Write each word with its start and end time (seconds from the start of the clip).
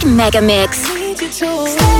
Mega 0.00 0.40
Mix. 0.40 1.91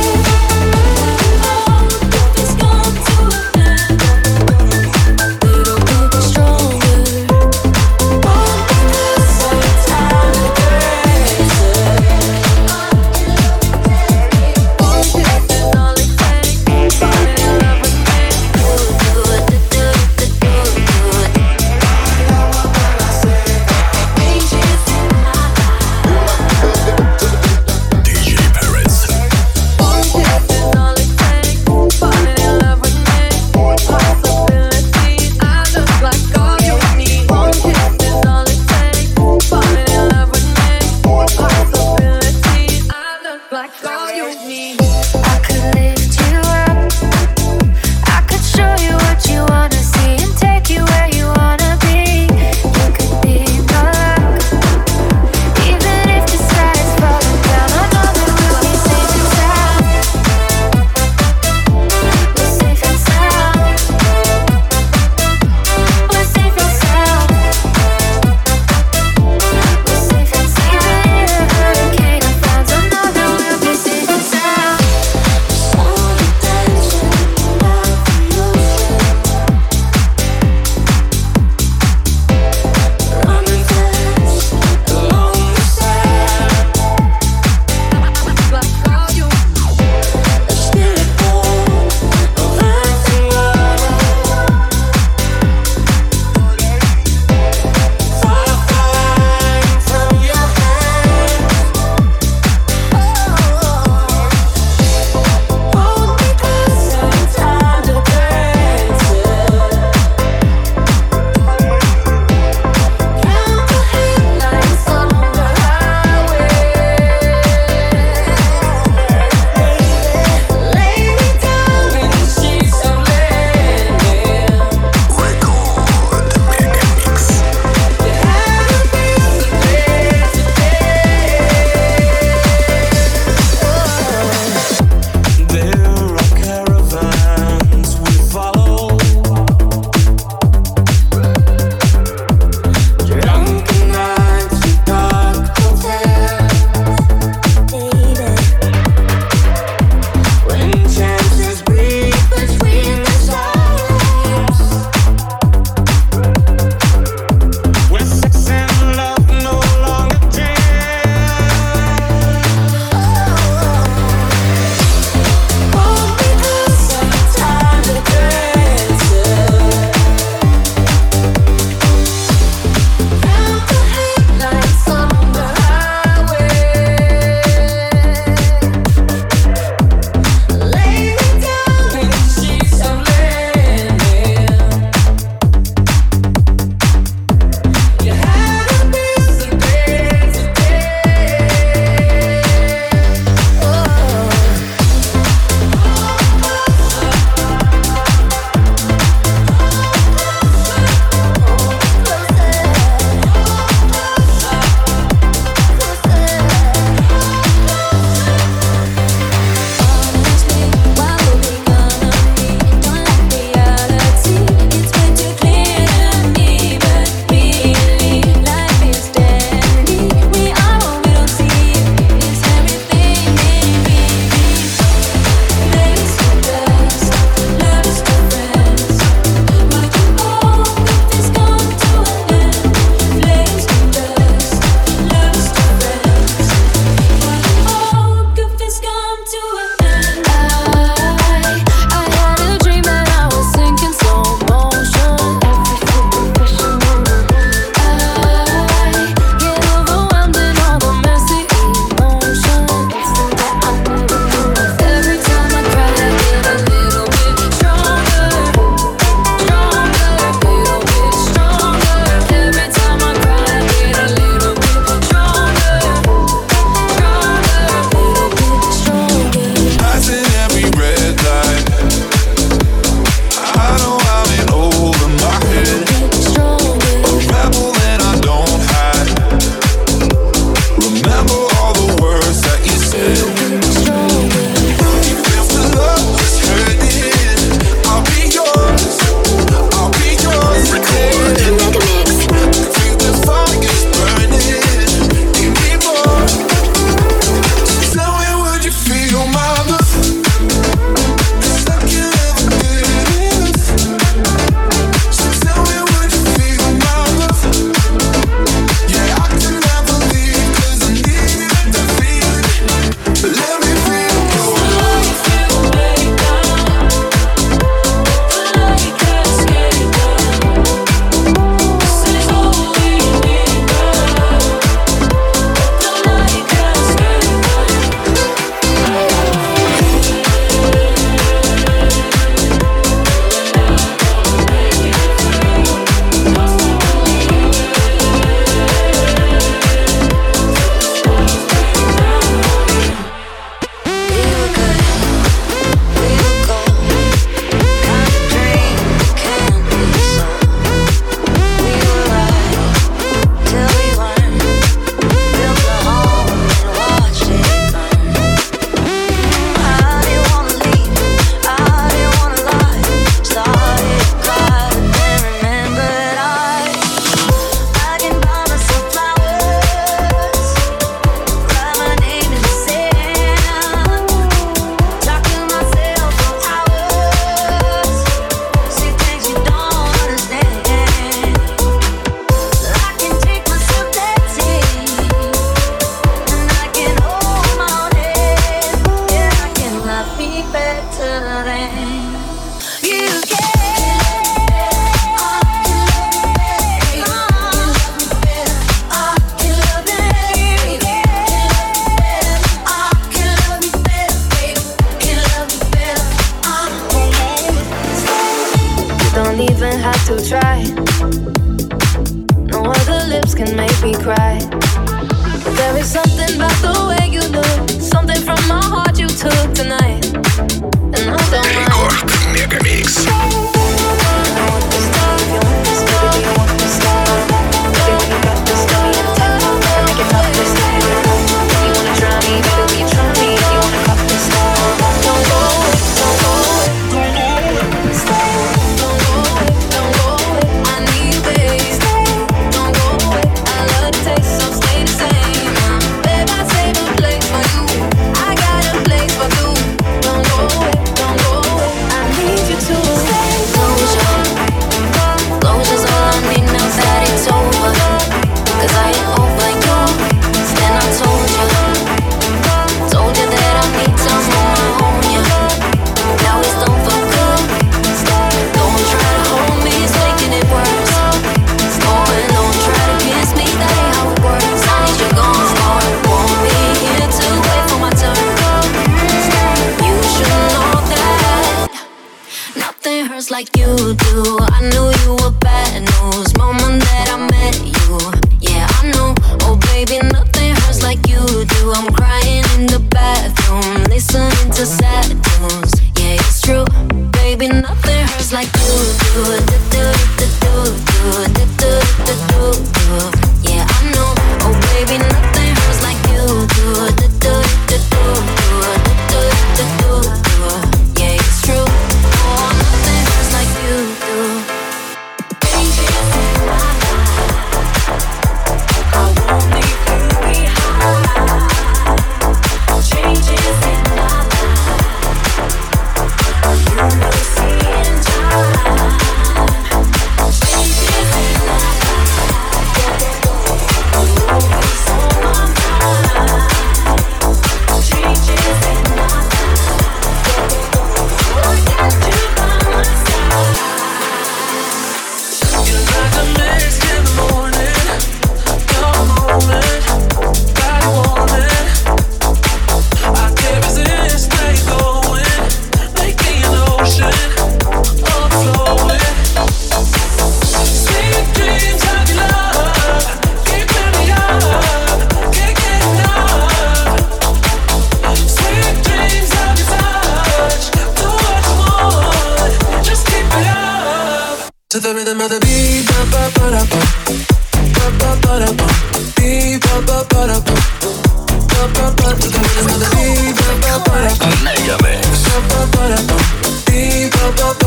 Think 586.66 587.14
about 587.14 587.62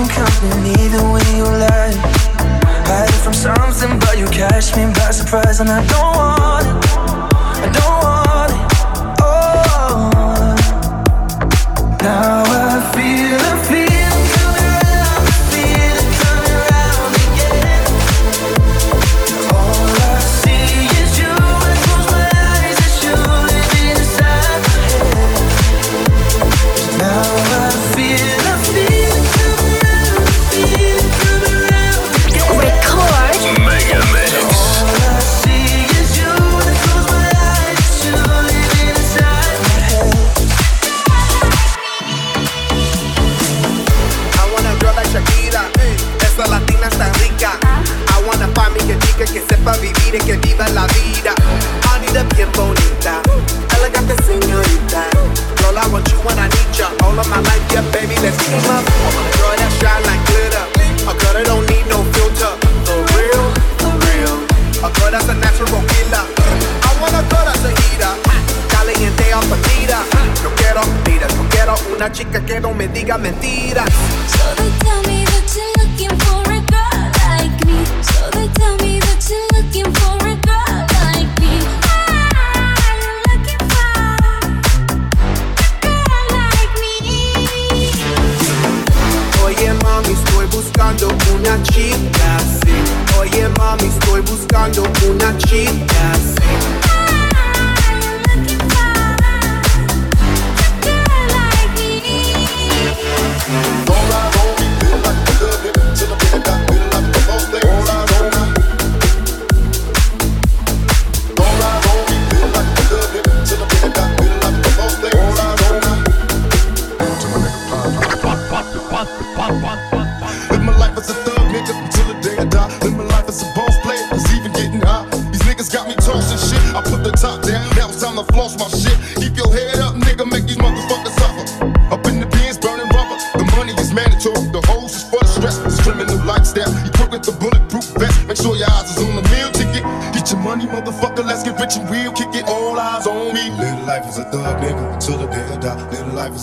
and 0.00 0.10
coming 0.10 0.66
either 0.80 1.02
way 1.12 1.28
you 1.36 1.44
like. 1.44 1.96
Hiding 2.88 3.20
from 3.22 3.34
something, 3.34 3.98
but 3.98 4.18
you 4.18 4.26
catch 4.26 4.74
me 4.76 4.86
by 4.94 5.10
surprise, 5.10 5.60
and 5.60 5.68
I 5.68 5.84
don't 5.86 6.16
want 6.16 6.66
it. 6.66 6.90
I 7.64 7.70
don't 7.72 8.04
want. 8.04 8.24
It. 8.26 8.29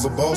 Life 0.08 0.37